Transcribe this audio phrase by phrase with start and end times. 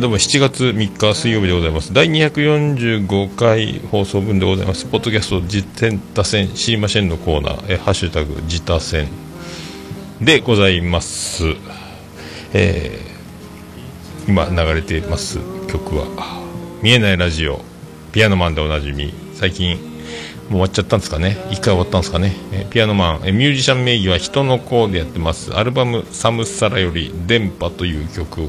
[0.00, 1.92] どうも7月3日水曜日でございます。
[1.92, 4.86] 第245回放送分でございます。
[4.86, 7.74] ポッドキャスト実践多戦知りませんのコーナー。
[7.74, 9.08] えハッシュタグ自打線
[10.18, 11.44] でございます。
[12.54, 16.06] えー、今流れています曲は
[16.82, 17.60] 見えないラジオ
[18.10, 19.12] ピアノマンでおなじみ。
[19.34, 19.89] 最近
[20.50, 21.38] 終わっちゃったんですかね？
[21.50, 23.20] 一回終わったんですかね、えピアノマン。
[23.24, 25.52] えミュージシャン名義は人の子でやってます。
[25.54, 28.48] アルバム「サムサラ」より「電波」という曲を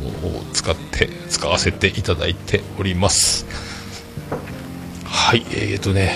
[0.52, 3.46] 使って使わせていただいております。
[5.04, 6.16] はいえー、とね。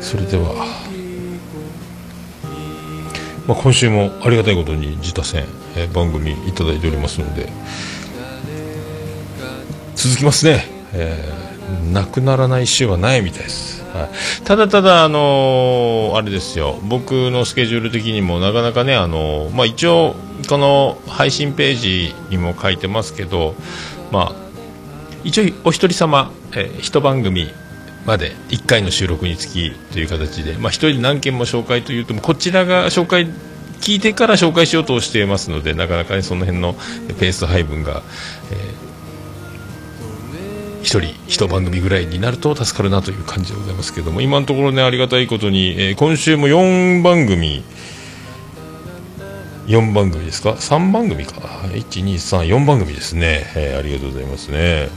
[0.00, 0.66] それでは、
[3.46, 5.44] まあ、今週もありがたいことに自他戦、
[5.76, 7.48] え番組いただいておりますので
[9.94, 16.78] 続きますね、えーなくならない週はないみたいです、はい、ただただ、あのーあれですよ。
[16.82, 20.14] 僕のスケジュール的にもなかなかね、あのーまあ、一応
[20.48, 23.54] この配信ページにも書いてますけど、
[24.12, 24.34] まあ、
[25.24, 27.48] 一応お一人様、えー一番組
[28.06, 33.26] まで1回の収録につきという形で、まあ、一人で何件も紹介というとこちらが紹介
[33.80, 36.74] 聞いてから紹介しようとしていますのでなかなかねその辺の
[37.18, 38.02] ペース配分が、
[38.52, 38.89] えー
[40.82, 47.62] 一人一番組ぐらいになると助かるなという感じでございますけども今のところねありがたいことに、えー今週も4番組
[49.66, 51.34] 4番組ですか？3番組か。
[51.72, 54.88] 1234番組ですね、えーありがとうございますね。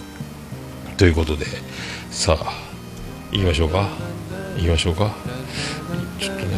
[0.97, 1.45] ということで
[2.09, 2.53] さあ
[3.31, 3.89] 行きましょうか。
[4.55, 5.13] 行きましょうか。
[6.19, 6.57] ちょっとね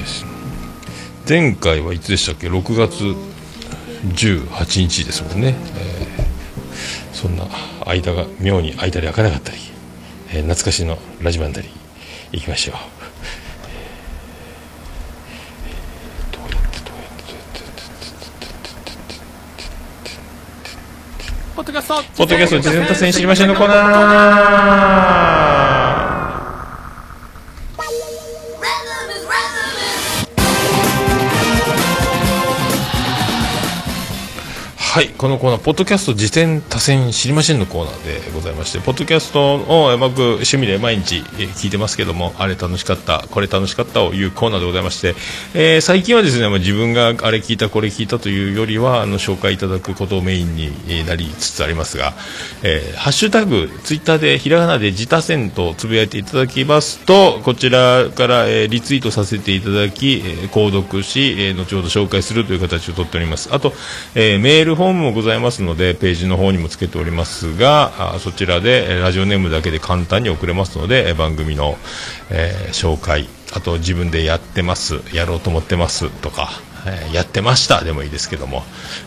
[1.28, 3.04] 前回はいつでしたっけ？6月
[4.14, 6.26] 18日ですもんね、えー
[7.12, 7.46] そんな
[7.86, 9.58] 間が妙に開いたり開かなかったり、
[10.30, 11.72] えー懐かしのラジバンダリー
[12.32, 12.76] 行きましょう、
[21.56, 25.25] ポッドキャストポッドキャスト事前多戦知りましょうのコーナー
[35.26, 45.16] このコーナーポッドキャスト辞典多戦知りませんのコーナーでございましてポッドキャストを僕趣味で毎日聞いてますけどもあれ楽しかったこれ楽しかったをいうコーナーでございまして、
[45.56, 52.14] えー最近はですねま自分があれ聞いたこれ聞いたというよりはあの紹介いただくことをメインになりつつありますが、
[52.62, 63.50] えーハッシュタグツイッターでひらがなで自他戦とつぶやいていただきますとこちらから、えーリツイートさせていただき、えー購読し、えー後ほど紹介するという形をとっております。
[63.52, 63.74] あと、
[64.14, 71.78] えーメールフォームございますのでページの方にもつけておりますがあそちらで、ラジオネームだけで簡単に送れますので、番組の、
[72.30, 76.50] えー紹介あと自分でやってますやろうと思ってますとか、
[76.86, 78.64] えーやってましたでもいいですけども、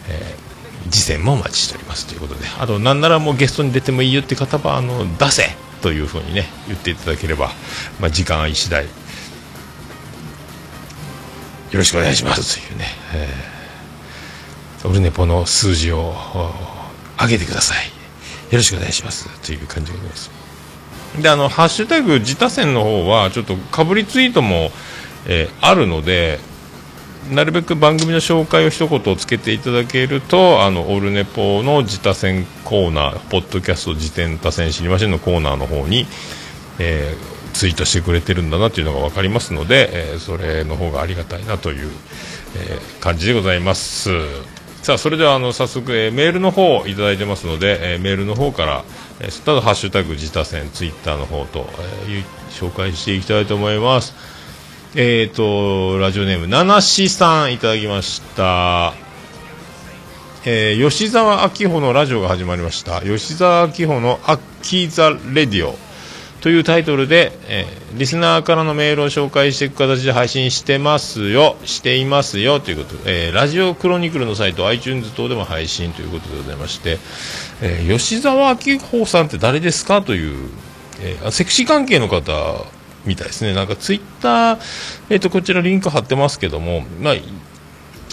[0.08, 0.48] えー
[0.90, 2.46] 次戦もお待ちしておりますということで。
[2.58, 5.50] あとなんならもうゲストに出てもいいよって方はあの出せ
[5.82, 7.50] というふうにね言っていただければ、
[8.00, 8.90] まあ、時間は次第よ
[11.72, 13.57] ろしくお願いしますというね、えー
[14.84, 16.14] オルネポの数字を
[17.20, 17.86] 上げてください。
[18.50, 19.28] よろしくお願いします。
[19.44, 20.30] という感じでございます。
[21.20, 24.70] であのハッシュタグ自他戦の方はちょっとかぶりツイートも、
[25.26, 26.38] えーあるので
[27.30, 36.06] なるべく番組の紹介を一言つけていただけるとあのオルネポの自他戦コーナーポッドキャスト自転他戦知りませんのコーナーの方に、
[36.78, 41.90] えーツイートしてくれてるんだなというのが分かりますので、えーそれの方がありがたいなという、
[42.56, 44.10] えー感じでございます。
[44.88, 48.84] さあそれではあの早速、えーメールの方いただいてますので、えーメールの方から、
[49.20, 51.66] えーただハッシュタグ自他戦ツイッターの方と、
[52.08, 54.14] えー紹介していきたいと思います
[54.94, 58.94] えーと、ラジオネーム、ななしさんいただきました。
[60.46, 63.02] えー吉沢明穂のラジオが始まりました。
[63.02, 65.76] 吉沢明穂のアッキーザ・レディオ
[66.40, 76.98] というタイトルで、えーリスナーからのメールを紹介していく形で配信してますよ、していますよということで、えーラジオクロニクルのサイト、iTunes 等でも配信ということでございまして、
[77.62, 80.48] えー吉沢明穂さんって誰ですかという、
[81.00, 82.66] えーセクシー関係の方
[83.04, 83.54] みたいですね。
[83.54, 84.58] なんかツイッター、
[85.10, 87.14] えっ、と、こちらリンク貼ってますけども、まあ、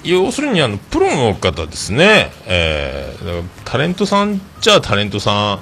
[0.04, 2.31] 要するにあの、プロの方ですね。
[2.48, 5.60] えータレントさんじゃあタレントさん、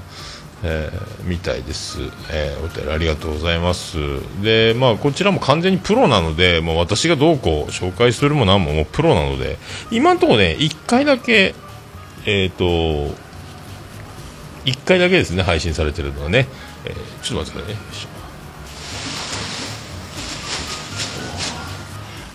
[0.63, 1.99] えーみたいです。
[2.31, 3.97] えーお便りありがとうございます。
[4.41, 9.57] で、まあ、こちらも完全にプロなので、もう私がどうこう紹介するも何ももうプロなので、
[9.91, 11.55] 今のところね、1回だけ、
[12.25, 13.13] えっ、と、1
[14.85, 16.47] 回だけですね、配信されてるのはね。
[16.85, 16.93] えー
[17.23, 18.13] ちょっと待ってくださいね。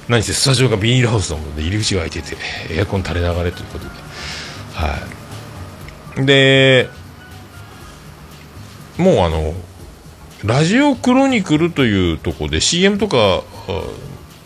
[0.08, 2.36] 何せスタジオがビニールハウスなので入り口が開いてて
[2.70, 3.90] エアコン垂れ流れということで
[4.74, 4.96] は
[6.16, 6.88] いで
[8.98, 9.54] もうあの
[10.44, 13.42] ラジオクロニクルというところで CM とか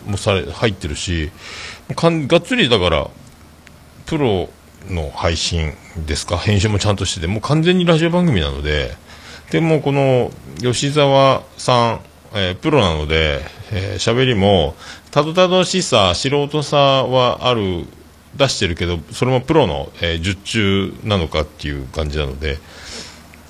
[0.07, 1.31] もされ入ってるし
[1.95, 3.09] かんがっつりだから
[4.05, 4.49] プロ
[4.89, 5.73] の配信
[6.05, 6.37] ですか？
[6.37, 8.95] 編集もちゃんとしててもう完全にラジオ番組なので
[9.51, 11.99] でもこの吉沢さん、
[12.33, 13.41] えー、プロなので
[13.71, 14.75] 喋、えー、りも
[15.11, 17.85] たどたどしさ素人さはある
[18.35, 22.57] 出してるけどそれもプロの、えー、術中なのかっていう感じなので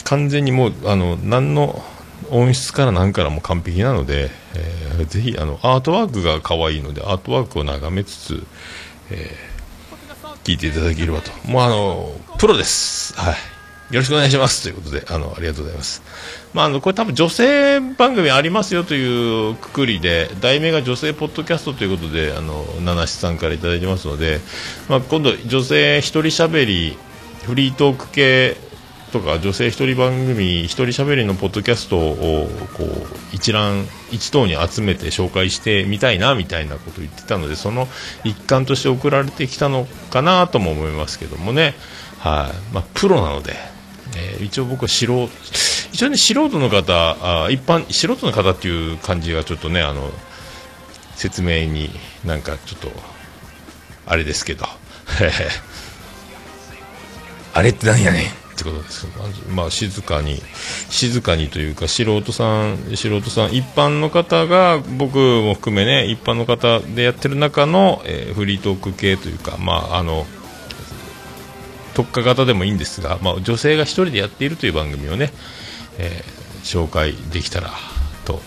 [0.06, 1.84] 完全にもうあの何の
[2.30, 8.44] 音質から何からも完璧なので、えー、ぜひあのアートワークが可愛いのでアートワークを眺めつつ、
[9.12, 11.32] えー、聞いていただければと。
[11.48, 13.14] もうあのプロです。
[13.20, 13.36] はい。
[13.94, 14.64] よろしくお願いします。
[14.64, 16.02] ということであのありがとうございます。
[16.54, 24.40] まあ、あのこれ多分女性番組ありますよというくくりで題名が女性ポッドキャストということであの七七さんから頂いてますので、
[24.90, 26.98] まあ、今度女性一人しゃべり
[27.44, 28.58] フリートーク系
[29.14, 32.90] とか女性一人番組一人しゃべりのポッドキャストをこう
[33.32, 37.88] 一覧一等に集めて紹介してみたいなみたいなことを言ってたのでその
[38.24, 41.76] 一環として送られてきたのかなとも思いますけどもね。
[42.20, 43.54] はい、まあ、プロなので、
[44.18, 45.30] えー、一応僕は素人
[45.92, 50.10] 一応ね素人の方あ一般素人の方っていう感じがちょっとねあの
[51.16, 51.92] 説明に
[52.26, 52.92] なんかちょっと
[54.08, 54.66] あれですけど。
[57.56, 58.43] あれって何やねん。
[58.54, 59.08] ってことです
[59.50, 60.40] まあ静かに
[60.90, 70.26] 静かにというか素人さん素人さん一般の方が僕も含めね一般の方でやってる中の、えー、フリートーク系というかまああの
[71.94, 75.32] 特化型でもいいんですが、まあ、女性が1人でやっているという番組をね、
[76.00, 77.70] えー、紹介できたら
[78.26, 78.42] と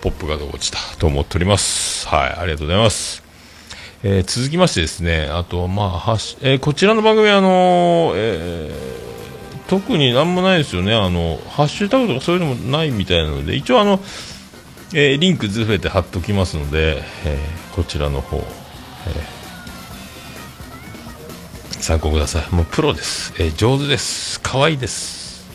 [0.00, 2.08] ポップが落ちたと思っております。
[2.08, 3.31] はいありがとうございます。
[4.04, 14.00] えー、続きましてですね、あと、まあ、はしえー、こちらの番組、あのえー、特になんもないですよね、あの、ハッシュタグとかそういうのもないみたいなので、一応あの、
[14.94, 17.38] えリンクずべて貼っておきますので、え
[17.76, 18.42] こちらの方、え
[21.80, 22.54] 参考ください。
[22.54, 23.32] もうプロです。
[23.38, 24.40] え上手です。
[24.40, 25.46] 可愛いです。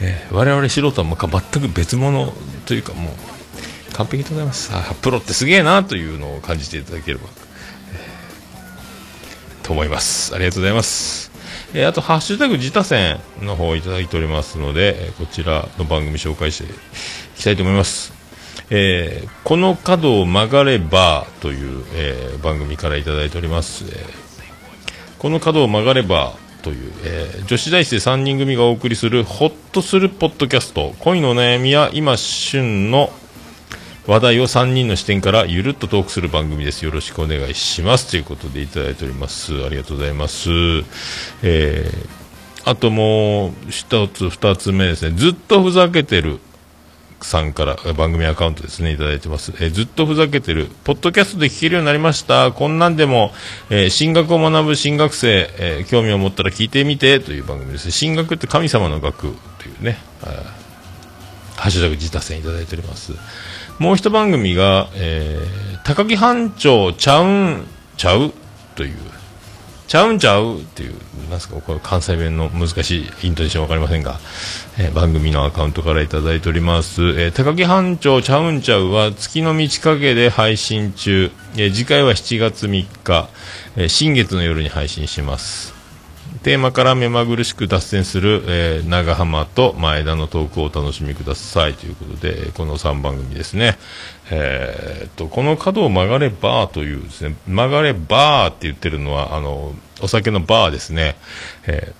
[0.00, 2.32] え我々素人はもう全く別物
[2.64, 4.70] というかもう完璧でございます。
[5.02, 7.28] プロってすげえなというのを感じていただければ。
[9.68, 11.28] と思いますありがとうございます
[11.74, 16.68] えー、あと、ハッシュタグ自他戦の方をいただいておりますので、こちらの番組紹介してい
[17.36, 18.14] きたいと思います。
[18.70, 23.84] えー、この角を曲がればという、えー、番組からいただいております。
[23.84, 24.02] えー、
[25.18, 33.10] この角を曲がればという、え、女子大生3人組がお送りするホッとするポッドキャスト恋の悩みや今旬の
[34.08, 36.82] 話題を3人の視点からゆるっとトークする番組です。
[36.82, 38.10] よろしくお願いします。
[38.10, 39.52] ということでいただいております。
[39.66, 40.48] ありがとうございます。
[41.42, 42.08] えー、
[42.64, 45.14] あともう一つ、二つ目ですね。
[45.14, 46.38] ずっとふざけてる
[47.20, 49.52] さんから番組アカウントですね、いただいてます。
[49.60, 50.70] えー、ずっとふざけてる。
[50.84, 52.50] ポッドキャストで聞けるようになりました。
[52.52, 53.34] こんなんでも、
[53.68, 57.90] えー、進学を学ぶ新学生、えー、興味を持ったら聞いてみてという番組です。
[57.90, 59.98] 進学って神様の学というね、
[61.56, 63.12] ハッシュタグ自他戦いただいております。
[63.78, 67.66] もう一番組が、えー、高木班長ちゃうん
[67.96, 68.32] ちゃう？
[68.74, 68.96] という、
[69.86, 70.58] ちゃうんちゃう？
[70.58, 70.94] っていう、
[71.30, 74.18] なんすか、これ関西弁の難しいイントネーションわかりませんが、
[74.78, 77.02] えー、番組のアカウントからいただいております。
[77.02, 83.28] えー、高木班長ちゃうんちゃうは月の満ち欠けで配信中、えー、次回は7月3日、
[83.76, 85.77] えー、新月の夜に配信します。
[86.42, 93.76] テーマから目まぐるしく脱線する、えー、長浜と前田のトークをお楽しみくださいということで、この3番組ですね。
[94.30, 101.16] えー、っと、この角を曲がればというですね、曲がればって言ってるのは、あの、お酒のバーですね。
[101.66, 101.92] え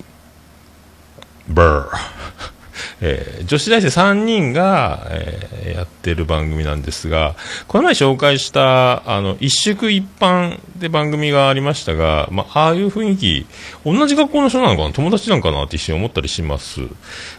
[1.50, 2.57] ー、バー。
[3.00, 7.34] えー、女子大生3人が、えー、やってる番組なんですが、
[7.66, 13.46] この前紹介した、あの、一宿一般で番組がありましたが、まあ、ああいう雰囲気、
[13.84, 14.92] 同じ学校の人なのかな？
[14.92, 15.64] 友達なんかな？
[15.64, 16.80] って一瞬思ったりします。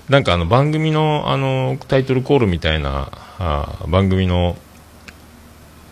[0.10, 4.58] なんかあの、番組の、あの、タイトルコールみたいな、あ番組の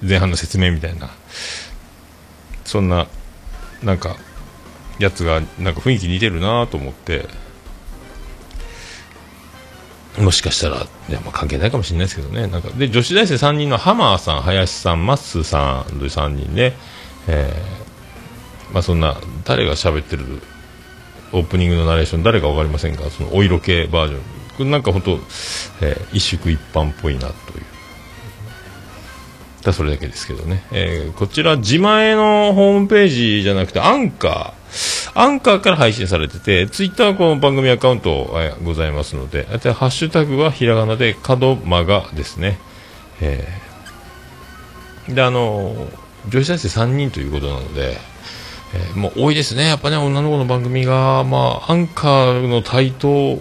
[0.01, 1.09] 前半の説明みたいな、
[2.65, 3.07] そんな、
[3.83, 4.15] なんか、
[4.99, 7.27] やつが、なんか雰囲気似てるなと思って、
[10.17, 12.47] もしかしたら、ねまあ、関係ないかもしれないですけどね。
[12.47, 16.73] なんかで女子大生3人のハマーさん、林さん、まっすーさんという3人で、
[17.27, 20.41] えー、まあ、そんな誰が喋ってる
[21.33, 24.21] オープニングのナレーション誰か分かりませんがそのお色気バージョン。
[24.57, 25.11] これなんか本当、
[25.81, 27.33] えー、一宿一般っぽいなという。
[29.61, 34.56] だそれだけですけどね、えー、こちら自前のホームページじゃなくてアンカー。
[35.19, 42.59] アンカーから配信されてて、ツイッターはこの番組アカウントございますので、ハッシュタグはひらがなで、角間がですね。
[43.19, 45.87] えー、で、あの、
[46.29, 47.97] 女子大生3人ということなので、
[48.75, 53.39] えー、もう多いですね、やっぱね、女の子の番組が、まあ、アンカーの台頭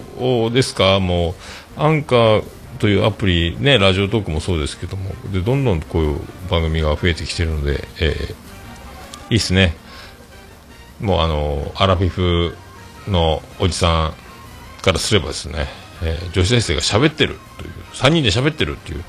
[0.49, 1.35] ですか、も
[1.77, 2.43] う、アンカー
[2.79, 6.19] というアプリ、ね、ラジオトークもそうですけども、でどんどんこういう
[6.49, 8.33] 番組が増えてきてるので、えー、
[9.29, 9.75] いいっすね。
[10.99, 12.55] もうあの、アラフィフ
[13.07, 14.13] のおじさん
[14.81, 15.67] からすればですね、
[16.03, 19.03] えー、女子大生が喋ってるという、3人で喋ってるっていう、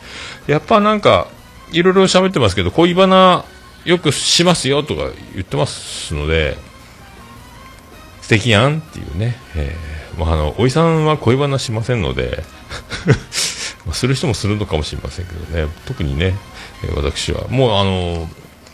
[0.47, 1.28] やっぱなんか、
[1.73, 3.45] いろいろ喋ってますけど、恋バナ
[3.85, 6.57] よくしますよとか言ってますので、
[8.23, 12.42] 素敵やんっていうね、えー、まあ、あの、おじさんは恋バナしませんので
[13.92, 16.35] する人もするのかもしれませんけどね、特にね、
[16.95, 18.28] 私は、もうあの、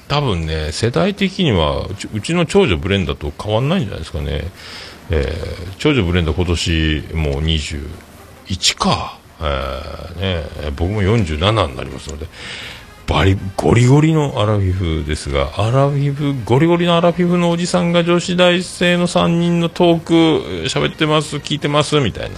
[0.08, 4.44] 多分ね、世代的にはうちの長女ブレンダーと変わんないんじゃないですかね、
[5.10, 12.26] えー、長女ブレンダー今年もう21か、えーね、僕も47になりますので、
[13.06, 20.12] バリゴリゴリのアラフィフですが、アラフィフ、ゴリゴリのアラフィフのおじさんが女子大生の3人のトーク
[20.68, 22.36] 喋ってます、聞いてます、みたいな。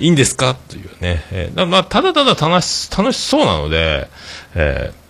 [0.00, 0.56] いいんですか？
[0.68, 1.24] というね。
[1.30, 4.08] えー、まあ、ただただ楽し、楽しそうなので、
[4.54, 5.03] えー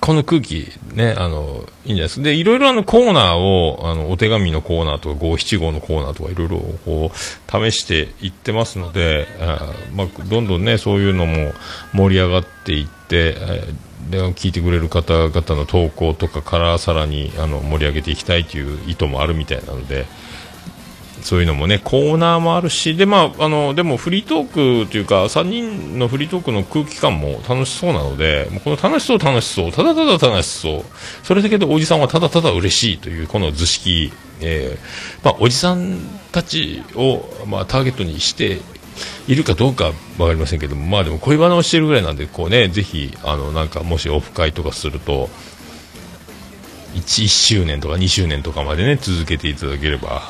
[0.00, 2.22] この空気、ね、あの、いいんじゃないですか。
[2.22, 11.52] で、いろいろあのコーナーを、あの、お手紙のコーナーとか、五七五のコーナーとか、いろいろこう、試していってますので、あまあ、どんどんね、そういうのも
[11.92, 13.34] 盛り上がっていって、
[14.10, 20.06] で、聞いてくれる方々の投稿とかからさらに、あの、盛り上げていきたいという意図もあるみたいなので、
[21.22, 30.84] そういうのもね、コーナーもあるし、で、まあ、あの、でもフリートークというか、3人のフリートークの空気感も楽しそうなので、もうこの楽しそう楽しそう、ただただ楽しそう、
[31.24, 35.98] それだけでおじさんはただただ嬉しいという、この図式、えー、まあ、おじさん
[36.32, 38.58] たちを、まあ、ターゲットにして
[39.26, 45.28] いるかどうかわかりませんけども、まあでも恋バナをしてるぐらいなんで、こうね、ぜひ、あの、なんかもしオフ会とかすると、
[46.94, 50.22] 1, 1周年とか2周年とかまでね、続けていただければ、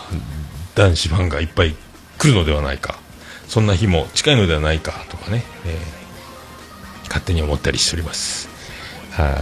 [0.79, 1.75] 男子ファンがいっぱい
[2.19, 3.01] 来るのではないか。
[3.49, 8.49] そんな日も近いのではないかとかね、えー、勝手に思ったりしております。
[9.13, 9.33] は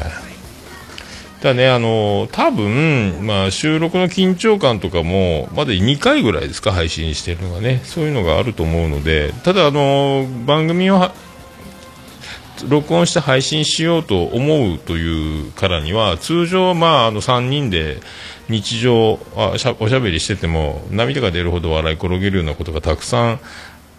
[1.38, 7.82] い、ただねあの多分、まあ、収録の緊張感とかもまだ2回ぐらいですか配信してるのがね。
[7.84, 11.10] そういうのがあると思うのでただあの番組を
[12.68, 17.98] 録音して配信しようと思うというからには通常、まあ、あの3人で
[18.48, 23.40] 日常あしゃおしゃべりしてても涙が出るほど笑い転げるようなことがたくさん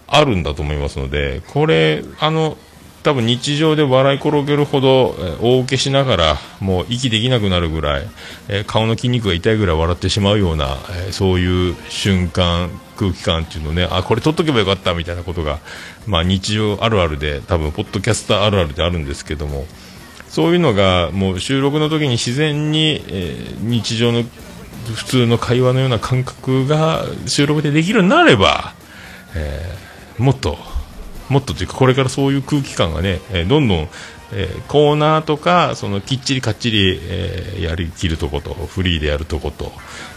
[0.07, 2.57] あるんだと思いますのでこれあの
[3.03, 8.07] 多分日常で笑い転げるほど、大受けしながらもう息できなくなるぐらい、
[8.49, 10.75] え顔の筋肉が痛いぐらい笑ってしまうような、
[11.07, 15.59] えそういう瞬間空気感っていうのねあこれ撮っとけばよかったみたいなことが、
[16.05, 19.65] まあ、日常あるあるで多分ポッドキャスターあるあるであるんですけども
[20.29, 24.24] そういうのがもう収録の時に自然に、えー、日常の
[24.93, 28.74] 普通の会話のような感覚が収録でできるようになれば、
[29.36, 30.57] えー、もっと
[31.29, 33.89] もっとというかこれからそういう空気感がね、えー、どんどん、
[34.31, 39.72] えー、コーナーとかそのきっちりかっちり、えー、やりきるとことフリーでやるとこと、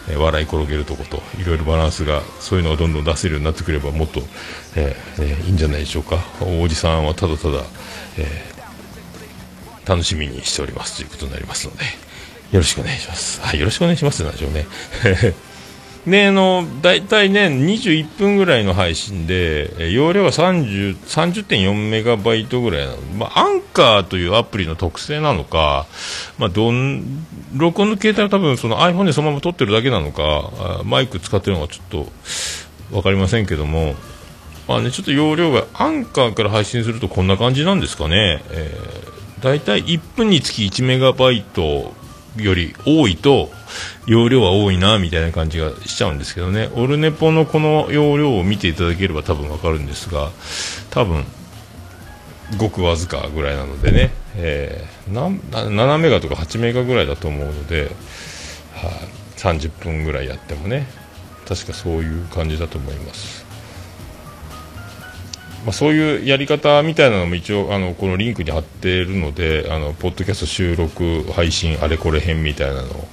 [0.08, 4.20] え笑い転げるとこといろいろバランスがそういうのがどんどん出せるようになってくればもっと、
[4.76, 6.18] えー、いいんじゃないでしょうか。
[6.40, 7.64] おじさんはただただ、
[8.18, 8.59] え
[9.90, 11.82] 楽しみにしておりますということになりますので、
[12.52, 13.40] よろしくお願いします。
[13.40, 14.66] はい、よろしくお願いしますなんでしょうね。
[16.06, 22.98] で、 あの、大体ね、21分ぐらいの配信で、容量が30 30.4メガバイトぐらいなの。
[23.18, 25.86] まあ、アンカーというアプリの特性なのか、
[26.38, 32.12] まあ、どん、録音の携帯は多分その iPhone でそのまま撮ってるだけなのか、マイク使ってるのかちょっと
[32.96, 33.96] わかりませんけども、
[34.68, 38.40] まあね、ちょっと容量がアンカーから配信するとこんな感じなんですかね。
[38.50, 41.94] えー、大体1分につき1メガバイト
[42.36, 43.50] より多いと
[44.06, 50.30] 容量は多いなみたいな感じがしちゃうんですけどねオルネポのこの容量を見ていただければ多分わかるんですが
[50.90, 51.24] 多分
[52.58, 57.84] ごくわずかぐらいなのでね、えー、7メガとか8メガぐらいだと思うので、
[58.74, 60.86] はあ、30分ぐらいやってもね
[61.46, 63.39] 確かそういう感じだと思います。
[65.64, 72.88] まあ、そういうやり方みたいなのも一応あのこのリンクに貼っているのであのポッドキャスト収録配信あれこれ編みたいなの。
[72.88, 73.08] を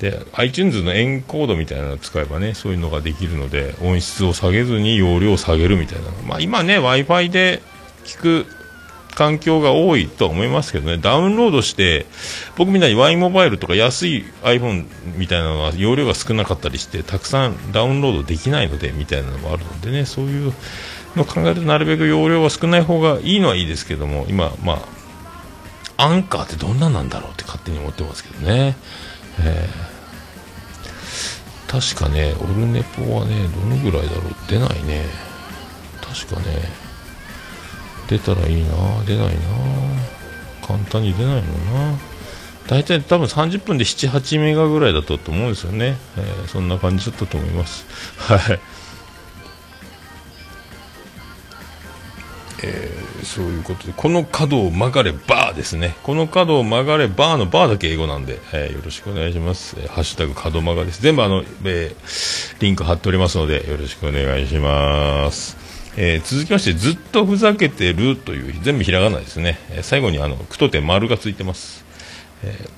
[0.00, 7.60] で iTunes のエンコードみたいなのを使えばねそういうのができるので音質を下げずに容量を下げるみたいなまあ、今ね w i f i で
[8.04, 8.46] 聞く
[9.14, 12.06] 環境が多いとは思いますけどね、ダウンロードして、
[12.56, 14.86] 僕みたいに Y モバイルとか安い iPhone
[15.16, 20.52] みたいなのは容量が少なかったりして、たくさんダウンロードできないので、みたいなのもあるのでね、そういう
[21.16, 24.82] のを考えるとなるべく容量は少ない方がいいのはいいですけども、今、ま
[25.96, 28.76] あ、アンカーってどんななんだろうって勝手に思ってますけどね。
[29.40, 34.34] えー、確かね、オルネポはね、どのぐらいだろう？
[34.48, 35.04] 出ないね。
[36.00, 36.68] 確かね、
[38.10, 39.40] 出たらいいな出ないな
[40.66, 41.98] 簡単に出ないのな
[42.66, 47.86] 大体多分30分で78メガぐらいだったと思うんですよね、えー、そんな感じだったと思います
[48.18, 48.60] はい
[52.62, 55.96] えー、そういうことで、この角を曲がれバーですね。
[56.02, 59.76] この角を曲がれバーのバーだけ英語なんで、えー、よろしくお願いします。
[59.78, 61.00] えー、ハッシュタグ角曲がです。
[61.00, 65.69] 全部あの、えー、リンク貼っておりますので、よろしくお願いします。
[65.96, 69.58] えー、続きまして、ずっとふざけてるという、全部ひらがなですね。
[69.70, 71.84] えー、最後にあの、句と点丸がついてます。
[72.42, 72.68] え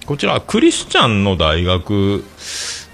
[0.00, 2.24] ー、こちらクリスチャンの大学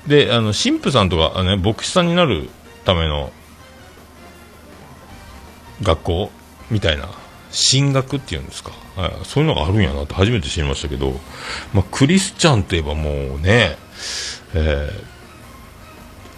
[0.07, 2.49] で、あの、神父さんとか、あのね、牧師さんになる
[2.85, 3.33] ための
[5.83, 6.31] 学校
[6.71, 7.09] みたいな、
[7.53, 8.73] 進学っていうんですか。
[8.97, 11.19] はい、そういうのがあるんやなって初めて知りましたけど、
[11.73, 13.77] まあ、クリスチャンといえばもうね、
[14.55, 15.20] えー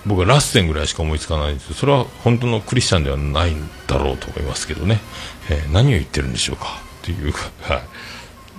[0.07, 5.01] 僕はラッセンぐらいしか思いつかないんですそれは本当のクリスチャンではないんだろうと思いますけどね、
[5.51, 6.83] えー、何を言ってるんでしょうか。
[7.03, 7.83] っていうか、 はい、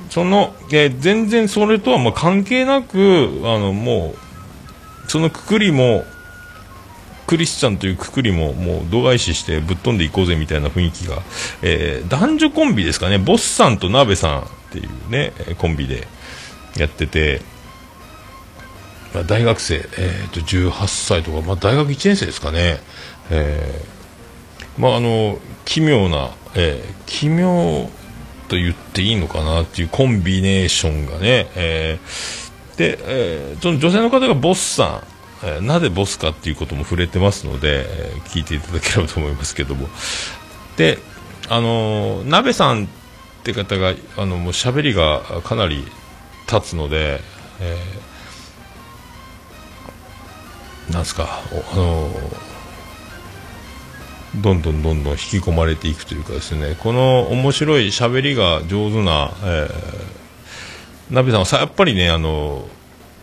[0.10, 4.16] その、えー、全然それとはまあ関係なくあのも
[5.08, 6.06] うそのくくりも
[7.26, 11.22] クリスチャンというくくりももう度外視してぶっ飛んでいこうぜみたいな雰囲気が、
[11.62, 13.18] えー、男女コンビですかね。
[13.18, 16.08] ボスさんと鍋さんっていうねコンビで
[16.78, 17.42] やってて
[19.22, 22.80] 大学生、えーと、18歳とか、まあ、大学1年生ですかね、
[23.30, 27.90] えー、まあ、あの奇妙な、えー、奇妙
[28.48, 35.04] と言っていいのかなっていうコンビネーションがね、えー、で、えー、その女性の方がボスさ
[35.44, 39.88] ん、えー、なぜボスかっていうことも触れてますので、えー、聞いていただければと思いますけども。
[40.78, 40.98] で
[41.50, 42.88] あの鍋さんっ
[43.44, 45.86] て方があのもう喋りがかなり
[46.52, 47.20] 立つので、
[47.60, 48.13] えー
[50.92, 52.10] なんすかあの
[54.42, 62.68] どんどんどんどん引き込まれていくというかですねこの面白い喋りが上手な、えー、ナベさんはさやっぱりねあの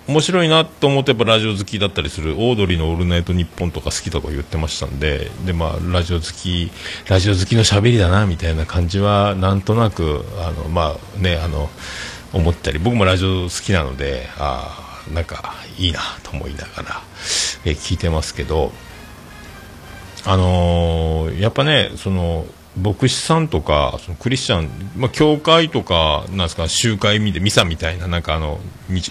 [0.06, 6.70] 面白いなと思ってやっぱラジオ好きだったりするオードリーの「オールナイトニッポン」とか好きとか言ってましたんでで、まあ、ラジオ好き
[7.08, 11.70] ラジオ好きの喋りだなみたいな感じはなんとなくあの、まあね、あの
[12.32, 17.02] 思ったり僕もラジオ好きなのであなんかいいなと思いながら、
[17.64, 18.72] え聞いてますけど、
[20.24, 22.46] あのー、やっぱね、その、
[22.80, 28.60] 牧師さんとか、そのクリスチャン、まあ、教会とか、なんですか、集会見て、ミサみたいな、なんかあの、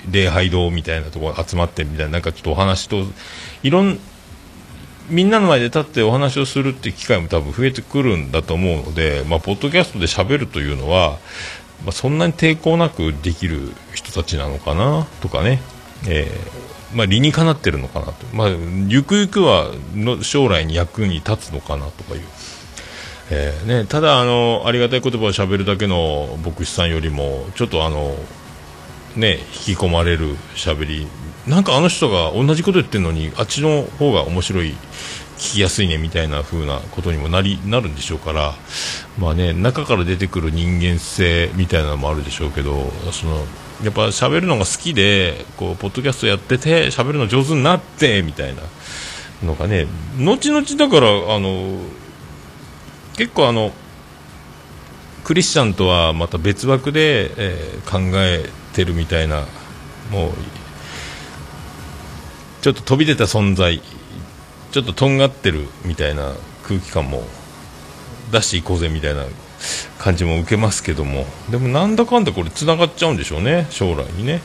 [0.10, 3.04] 礼拝堂みたいなところ集まってみたいな、なんかちょっとお話と、
[3.64, 4.00] いろん、
[5.10, 11.18] みんなの前で立ってお話をするって機会も多分増えてくるんだと思うので、まあ、ポッドキャストで喋るというのは、
[11.84, 15.62] まあ、そんなに抵抗なくできる人たちなのかな、とかね、
[16.08, 18.50] えー、まあ、理にかなってるのかなと、まあ、
[18.88, 22.22] ゆくゆくはの将来に役に立つのかなとかいう、
[23.32, 28.16] えーね、ただあの、ありがたい言葉をしゃべるだけの牧師さんよりも、ちょっとあの、
[29.16, 31.08] ね、引き込まれるしゃべり、
[31.48, 34.76] なんかあの人が同じこと言ってるのに、あっちの方が面白い、
[35.38, 38.56] 聞きやすいねみたいな風なことにもなりなるんでしょうから、
[39.18, 43.46] まあね、中から出てくる人間性みたいなのもあるでしょうけど、その
[43.84, 48.62] やっぱ喋るのが好きでこうポッドキャストやってて喋るの上手になってみたいな。
[49.44, 49.88] のがね
[50.18, 51.80] 後々だからあの
[53.16, 53.72] 結構あの
[55.24, 59.46] クリスチャンとはまた別枠で、えー、考えてるみたいな
[60.12, 60.32] もう
[62.62, 63.82] ちょっと飛び出た存在
[64.72, 67.24] ちょっととんがってるみたいな空気感も
[68.32, 69.26] 出していこうぜみたいな
[69.98, 71.26] 感じも受けますけども。
[71.50, 73.68] でもなんだかんだこれつながっちゃうんでしょうね。
[73.70, 74.42] 将来にね、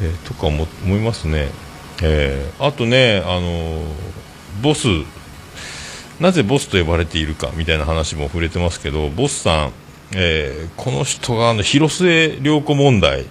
[0.00, 1.48] えー、とか思いますね、
[2.02, 3.82] えー、あとねあの、
[4.62, 4.86] ボス。
[6.20, 9.72] なぜボスと呼ばれているかみたいな話も触れてますけどボスさん、
[10.16, 13.26] えー、この人があの広末涼子問題。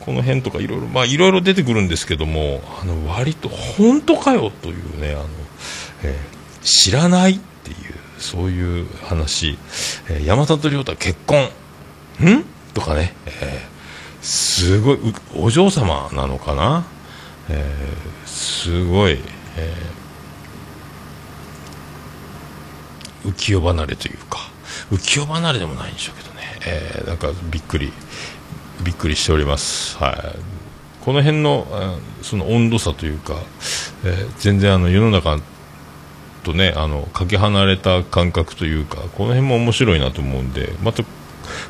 [0.00, 5.26] この辺とかいろいろまあいろいろ出てくるんですけどもあの割と本当かよというねあの、
[6.02, 8.01] えー、知らないっていう。
[8.22, 9.58] そういう話、
[10.08, 11.50] えー、山里亮太結婚。
[12.20, 12.44] ん？
[12.72, 14.98] とかね、えー、すごい
[15.36, 16.86] お嬢様なのかな、
[17.50, 19.18] えー、すごい、
[19.56, 24.38] えー、浮世離れというか。
[24.90, 27.92] 浮世離れでもないんでしょうけどね、えー、なんかびっくり
[28.82, 29.98] びっくりしております。
[29.98, 30.38] はい。
[31.04, 31.66] この辺の
[32.22, 33.34] その温度差というか、
[34.04, 35.38] えー、全然あの世の中
[36.42, 41.02] とねあのかけ離れた感覚というかこの辺も面白いなと思うんでまた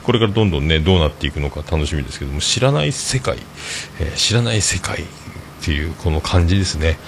[0.02, 3.38] これからどんどんねどうなっていくのか楽しみですけども知らない世界、
[4.00, 5.06] えー、知らない世界っ
[5.62, 6.98] ていうこの感じですね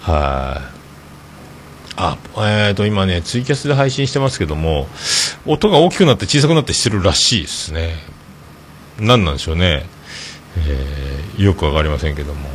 [0.00, 0.82] はい
[1.96, 4.88] あ、えーと、今ね、ツイキャスで配信してますけども、
[5.46, 7.96] 音が大きくなって小さくなってしてるらしいですね。
[8.98, 9.84] 何なんでしょうね。
[10.56, 12.48] えー、よくわかりませんけども。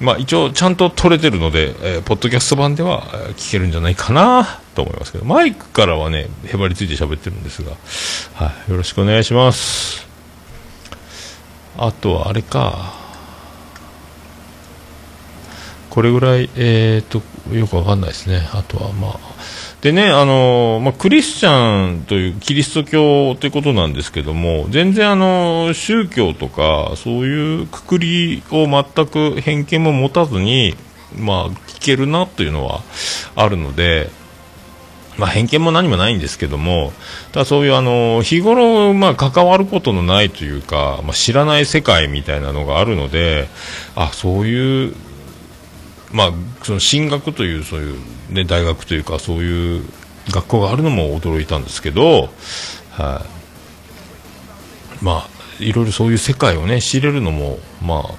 [0.00, 3.02] まあ一応ちゃんと撮れてるので、えー、ポッドキャスト版では
[3.36, 7.72] 聞けるんじゃないかなと思いますけど、マイクからはね、へばりついて喋ってるんですが、
[8.34, 10.08] はい、よろしくお願いします。
[11.76, 12.94] あとはあれか、
[15.90, 17.20] これぐらい、えーと、
[17.54, 18.48] よくわかんないですね。
[18.52, 19.18] あとはまあ、
[19.82, 30.74] でね、あのまあ、クリスチャンというキリスト教ということなんですけども、全然あの宗教とか、そういうくくりを全く偏見も持たずに、
[31.16, 32.82] まあ、聞けるなというのは
[33.34, 34.10] あるので、
[35.16, 36.92] まあ、偏見も何もないんですけども、
[37.32, 43.48] ただそういうあの日頃、まあ、関わることのないというか、まあ、知らない世界みたいなのがあるので、
[43.96, 44.94] あそういう
[46.12, 47.98] まあ、その進学というそういう、
[48.32, 49.84] ね、大学というかそういう
[50.30, 52.30] 学校があるのも驚いたんですけど、
[52.90, 53.24] は
[55.00, 55.28] い、まあ、
[55.60, 58.14] いろいろそういう世界をね知れるのも、まあ、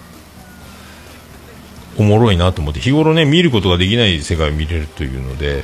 [1.97, 5.61] おもろいなと思って日頃ね見ることができない世界を見れるというので、え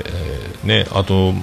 [0.63, 1.33] ー、ね、あと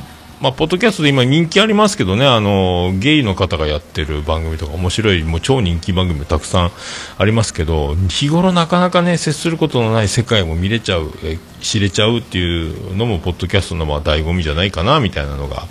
[0.40, 6.73] まあ、ポッドキャストで今人気ありますけどね、あの、ゲイの方がやってる番組とか面白い、もう超人気番組たくさん
[7.18, 15.64] ありますけど、日頃なかなかね、接することのない世界も見れちゃう、え知れちゃうっていうのも、ポッドキャストのまあ醍醐味じゃないかな、みたいなのが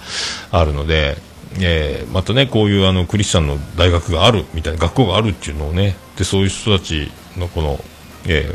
[0.51, 1.17] あるので、
[1.59, 7.83] えー、またね、こういうあの、クリスチャンの大学がある、みたいな、学校があるっていうのをね、で、そういう人たちのこの、
[8.25, 8.49] え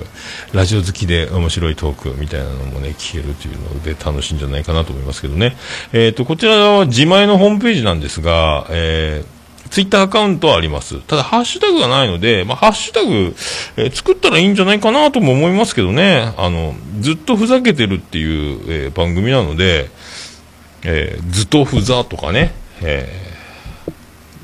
[0.53, 5.57] ー、ラジオ好きで面白いトークみたいなのもね、聞けるというので楽しいんじゃないかなと思いますけどね。
[5.93, 11.01] えっ、ー、と、こちらは自前のホームページなんですが、えー、ツイッターアカウントはあります。
[11.01, 13.37] ただ、ハッシュタグがないので、まあ、ハッシュタグ、
[13.77, 16.33] えー、作ったらいいんじゃないかなとも思いますけどね。
[16.39, 19.91] あの、ずっとふざけてるっていう、えー、番組なので、
[20.85, 23.13] えー、ずっとふざとかね、え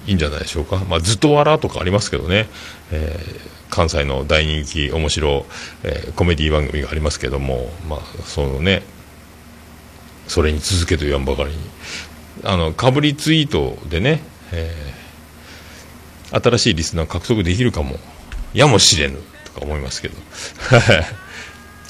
[0.07, 0.83] ー、いいんじゃないでしょうか。
[0.89, 2.47] まあ、ずっと笑とかありますけどね。
[2.91, 5.45] えー関西の大人気面白、
[5.83, 8.85] えー、コメディ番組がありますけども、まあ、そのね
[10.29, 11.57] それに続けと言わんばかりに。
[12.43, 14.21] あのかぶりツイートでね、
[14.53, 17.97] えー、新しいリスナー獲得できるかも
[18.53, 20.15] やもしれぬとか思いますけど。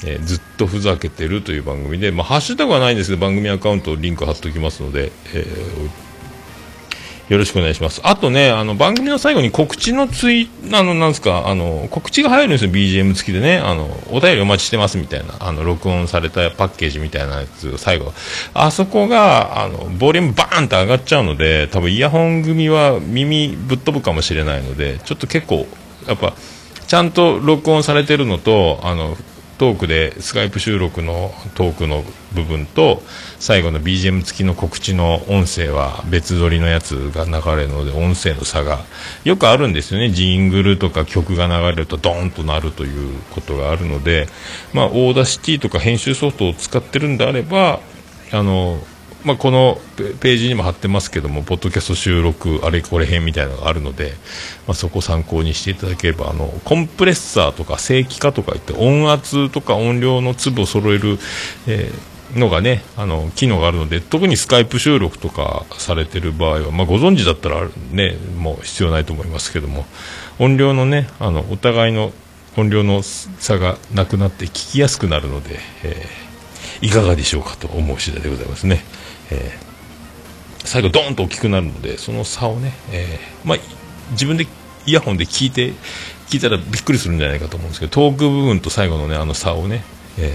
[0.03, 5.89] えー、ずっとふざけてるという番組で、まあ、ハッシュタグはないんですけど番組アカウントリンク貼っておきますので、えー、
[7.29, 8.01] よろしくお願いします。
[8.03, 13.57] あとね、あの、番組の最後に告知のツイ、あの、なんですか、あの、告知が入るんですよ、BGM 付きでね。
[13.57, 18.13] あの、お便りお待ちしてますみたいな、あの、録音されたパッケージみたいなやつ、最後。
[18.53, 25.67] あそこが、あの、ボリュームバーンと上がっちゃうので、多分イヤホン組は耳ぶっ飛ぶかもしれないので、ちょっと結構、
[26.07, 26.33] やっぱ、
[26.85, 29.17] ちゃんと録音されてるのと、あの、
[29.57, 33.01] トークでスカイプ収録のトークの部分と
[33.39, 38.79] 最後の BGM 付きの告知の音声は別撮りのやつが流れるので音声の差が
[39.23, 40.09] よくあるんですよね。
[40.09, 44.27] ジングルとか曲が流れるとドーンとなるということがあるので、
[44.73, 47.79] まあ、 Audacity とか編集ソフトを使ってるんであれば
[48.31, 48.79] あの
[49.25, 54.13] まあ、このページにも貼ってますけども、ポッドキャスト収録あれこれ編みたいなのがあるので、
[54.67, 61.17] まあ、そこを参考にしていただければ、あの、コンプレッサーとか正規化とか言って、音圧とか音量の粒を揃える、
[61.65, 69.85] えー、のがね、あの、機能があるので、特にスカイプ収録とかされてる場合は、まあ、ご存知だったらね、もう必要ないと思いますけども、
[70.37, 72.11] 音量のね、あの、お互いの
[72.57, 78.83] 音量の差がなくなって聞きやすくなるので、えー、いかがでしょうかと思う次第でございますね。
[79.31, 83.57] えー、最後ドーンと大きくなるのでその差をね、えー、まあ、
[84.11, 84.47] 自分で
[84.85, 85.73] イヤホンで聞いて
[86.27, 89.83] 聞いたらびっくりするんじゃないかと思うんですけどトーク部分と最後のねあの差をね、
[90.17, 90.33] え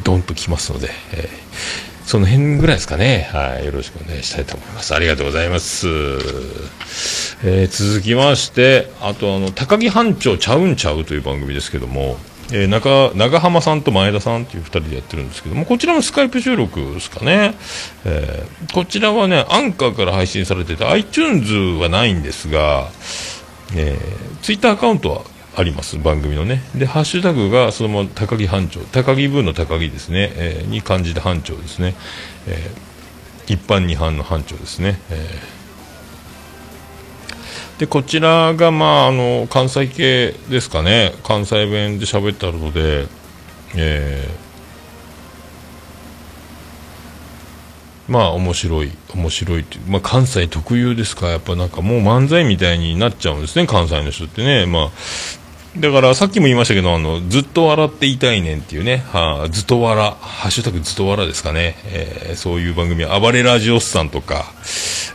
[0.00, 1.28] ー、ドンときますので、えー、
[2.04, 4.94] その辺ぐらいですかね、はい、よろしくお願いしたいと思います。
[4.94, 5.86] ありがとうございます、
[7.44, 12.16] えー、続きましてあとあの高木班長ちゃうんちゃうという番組ですけども
[12.52, 17.54] えー、中長浜さんと前田さんという2人でやってるんですけどもこちらもスカイプ収録ですかね、
[18.04, 22.88] えー、こちらはねアンカーから配信されてて iTunes はないんですが、
[23.74, 25.22] えー、ツイッターアカウントは
[25.56, 26.62] あります番組のね。
[26.76, 31.96] でハッシュタグがそのまま高木班長高木分の高木ですね、えー、に漢字で班長ですね、
[32.46, 32.70] え
[33.48, 35.57] 一般二班の班長ですね、えー、
[37.78, 41.14] でこちらが、まあ、あの関西系ですかね。
[41.22, 43.06] 関西弁で喋ってあるので、
[43.76, 51.28] えー、まあ面白い面白いって、まあ、関西特有ですか。
[51.28, 54.66] やっぱなんかもう漫才みたいになっちゃうんですね関西の人ってね。
[54.66, 54.90] まあ
[55.76, 64.46] だからさっきも言いましたけどあのずっと笑っていたいねんっていうね、はあ、ずっと笑ハッシュタグずっと笑ですかね、えー、そういう番組暴れラジオスさんとか、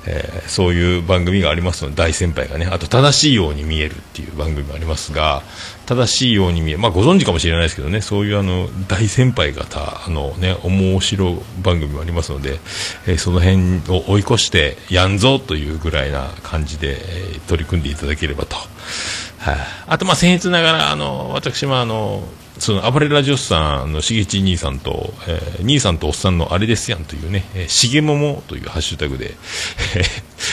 [0.06, 5.44] えー、そういう番組がありますので大先輩がねあと正しいように見えるっていう番組もありますが
[5.86, 12.60] 正しいように見えるまあご存知かもしれないですけどねそういうあの大先輩方のね面白番組もありますので、
[13.08, 18.56] えー、その辺を追い越してやんぞというぐらいな感じで、え取り組んでいただければと。
[18.56, 22.24] はい、あと、まあ、僭越ながら、あの、私も、あの、
[22.64, 29.36] その、暴れラジオスさんのしげち兄さんと、えー、兄さんとおっさんのあれですやんというね、えー、しげももというハッシュタグで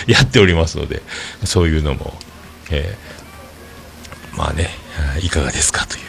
[0.09, 1.03] やっておりますので、
[1.45, 2.13] そういうのも、
[2.73, 4.71] えー、まあね、
[5.23, 6.03] いかがですかという。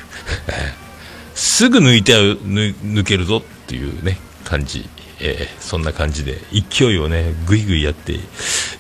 [1.35, 4.89] すぐ抜いて抜けるぞっていうね、感じ。
[5.19, 8.13] えー、そんな感じで、勢いをね、ぐいぐいやって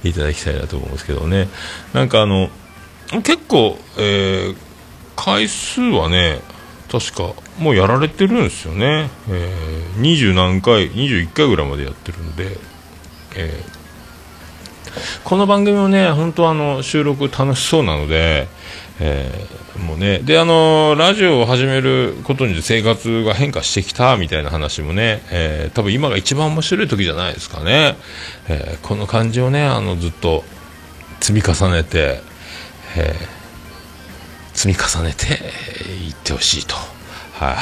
[0.03, 1.47] いただきたいなと思うんですけどね。
[1.93, 2.49] なんかあの、
[3.21, 4.55] 結構、えー、
[5.15, 6.41] 回数はね、
[6.91, 12.57] 確かもうやられてるんですよね、えー、20何回、21回ぐらいまでやってるんで、
[13.37, 18.49] えー、この番組もね、本当あの収録楽しそうなので、
[18.99, 27.95] えー、もうね、で、あのラジオを始めることによって生活が変化してきたみたいな話もね、えー、多分今が一番面白い時じゃないですかね、
[28.49, 30.43] え、この感じをね、あのずっと
[31.21, 32.19] 積み重ねて、
[32.97, 33.40] えー、
[34.53, 35.25] 積み重ねて
[36.05, 36.75] いってほしいと。
[37.33, 37.55] はい、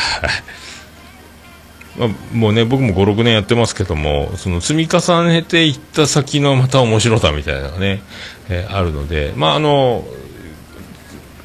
[1.99, 8.01] まあ、もうね、僕も5、6年やってますけども、その積み重ねていった先のまた面白さみたいなのがね、
[8.49, 10.05] えー、あるので、まあ、あの、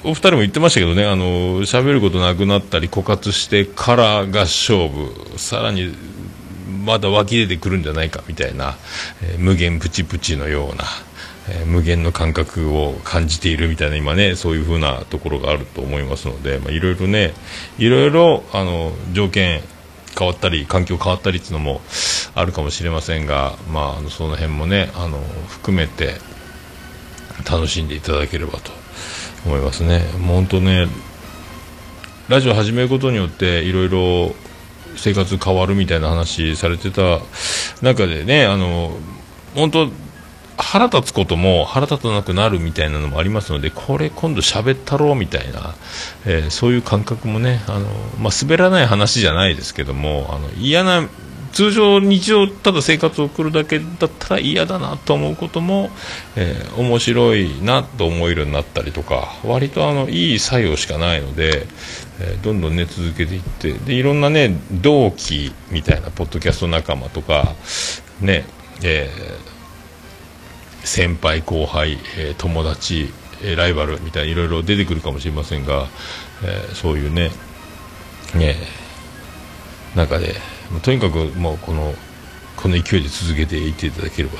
[0.04, 5.94] お二人も言ってましたけどね、あの、喋ることなくなったり、枯渇してからが勝負、さらに、
[6.84, 8.76] まだ湧き出てくるんじゃないかみたいな、
[9.22, 10.84] えー、無限プチプチのような、
[11.48, 17.34] えー、無限の感覚を感じているみたいな今ねそういう風なところがあると思いますので、まあ、いろいろね
[17.78, 19.60] いろいろあの条件
[20.18, 21.80] 変わったり環境変わったりっていうのも
[22.34, 26.14] あるかもしれませんが、まあ、のその辺もねあの含めて
[27.50, 28.72] 楽しんでいただければと
[29.44, 30.00] 思いますね。
[30.18, 30.86] もう本当ね
[32.28, 34.34] ラジオ始めることによっていろいろ
[34.96, 37.20] 生活変わるみたいな話されてた
[37.82, 38.96] 中でねあの
[39.54, 39.90] 本当
[40.56, 45.74] 腹立つことも腹立たなくなるみたいなのもありますのでこれ今度喋ったろうみたいな、
[46.26, 47.86] えー、そういう感覚もねあの、
[48.18, 51.08] まあ、滑らない話じゃないですけどもあの嫌な
[51.52, 55.90] 通常日常ただ生活を送るだけだったら嫌だなと思うことも、
[56.34, 61.66] えー、面白いなと思えるようになったりとか割とあのいい作用しかないので、
[62.20, 67.54] えー、どんどんね続けていってでいろんなね同期みたいなポッドキャスト仲間とか
[68.20, 68.44] ね
[68.82, 69.53] えー
[70.84, 75.88] 先輩後輩、え、友達、え、ライバルみたいないろいろ出てくるかもしれませんが、
[76.44, 77.30] え、そういうね
[78.34, 78.56] ね
[79.94, 80.34] 中で
[80.82, 81.94] とにかくもうこの
[82.56, 84.38] この勢いで続けていっていただければ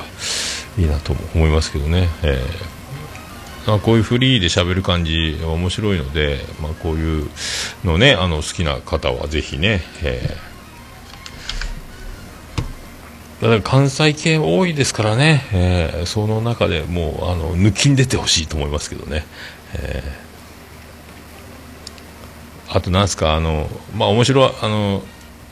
[0.77, 7.29] いいなと思いますけどね、えー、まあ、こういうフリーで喋る感じ面白いので、まあ、こういう
[7.83, 10.54] のねあの好きな方はぜひね、えー
[13.41, 19.25] だから関西系多いですからね、えー、その中でもうあの抜きん出てほしいと思いますけどね、
[19.73, 25.03] えー、あとなんすかあのまあ面白あの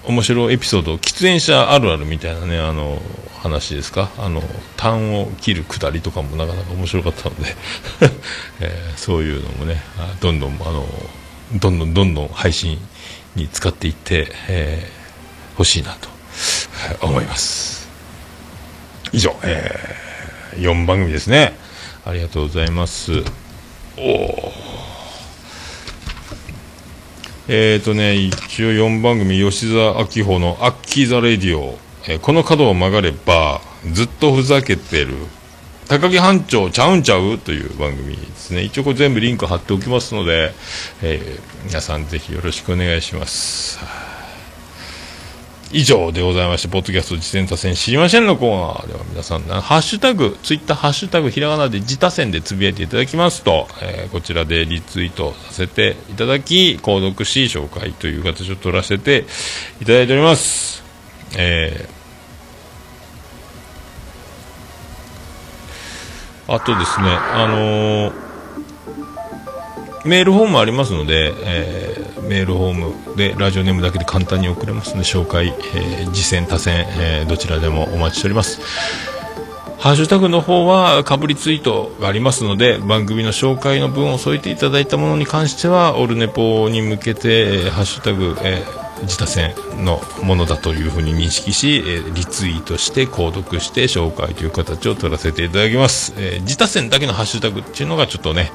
[0.06, 3.00] 面白いエピソード喫煙者あるあるみたいなねあの
[3.43, 4.10] 話ですか。
[4.17, 4.41] あの
[4.78, 7.56] 痰を切るくだりとかもなかなか面白かったので、
[8.62, 9.84] えー、そういうのもね
[10.22, 10.88] どんどんあの
[11.54, 12.80] どんどんどんどん配信
[13.36, 16.12] に使っていってほ、えー、しいなと。
[17.02, 17.89] 思います。
[19.12, 21.54] 以上、えー、4番組ですね。
[22.06, 23.12] ありがとうございます。
[23.98, 24.52] お
[27.48, 35.13] えーとね、一応4番組、吉沢明穂のアッキーザレディオ、えー、この角を曲がれば、ずっとふざけてる、
[35.89, 37.38] 高木班長ちゃうんちゃう？
[37.38, 38.63] という番組ですね。
[38.63, 40.54] 一応これ全部リンク貼っておきますので、
[41.02, 44.12] えー、皆さんぜひよろしくお願いします。
[45.73, 59.25] 以上でございまして、ポッドキャスト自転車線知りませんのコーナーでは皆さん、ハッシュタグ、ツイッターハッシュタグ、ひらがなで自他線でつぶやいていただきますと、えー、こちらでリツイートさせていただき、購読し、紹介という形を取らせて
[59.81, 60.83] いただいております。
[61.36, 61.89] え
[66.47, 68.23] あとですね、あのー
[70.05, 78.62] メールフォームありますので、えーメールフォームでラジオネームだけで簡単に送れますので紹介、えー次戦多戦、えーどちらでもお待ちしております。
[79.79, 89.53] ハッシュタグの方はかぶりツイートがありますので番組の紹介の文を添えていただいたものに関してはオルネポに向けて、えーハッシュタグ、えー自他戦
[89.84, 98.51] のものだというふうに認識し、えーリツイートして購読して紹介という形を取らせていただきます、えー自他戦だけのハッシュタグっていうのがちょっとね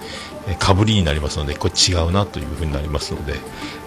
[0.47, 3.35] えーかぶりになりますのでこれ違うなというふうになりますので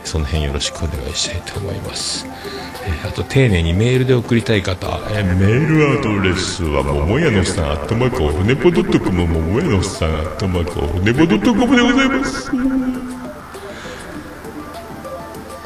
[0.03, 9.25] その辺よろしくお願いしたいと思います、えーあと丁寧にメールで送りたい方、えーメールアドレスは桃屋のさんアットマークオルネポドットコム。
[9.27, 12.51] 桃屋のさんアットマークオルネポドットコムでございます。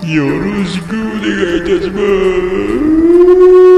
[0.08, 1.24] よろしくお願
[1.56, 3.65] いいたします「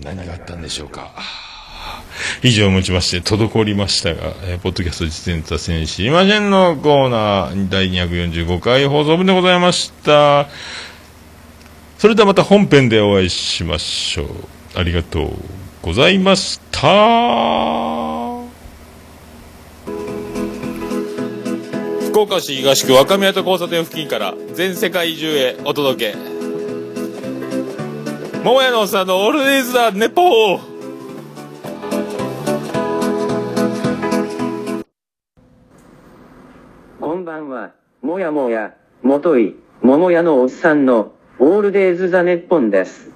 [0.00, 1.12] 何があったんでしょうか。
[2.42, 10.48] 以上をもちまして滞りましたが、えーポッドキャスト実演多戦知りませんのコーナー第245回放送分でございました。
[11.98, 14.28] それではまた本編でお会いしましょう。
[14.76, 15.32] ありがとう
[15.82, 17.97] ございました。
[22.18, 26.18] 福岡市東区若宮と交差点付近から全世界中へお届け。
[28.42, 30.60] 桃屋のおっさんのオールディーズ・ザ・ネポー。
[37.00, 37.70] こんばんは、
[38.02, 43.12] もやもや、もとい、桃屋のおっさんの、オールデイズ・ザ・ネッポンです。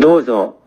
[0.00, 0.58] どうぞ、